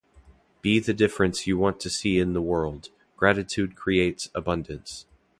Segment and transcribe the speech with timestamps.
[0.63, 5.05] Be the difference you want to see in the world, gratitude creates abundance.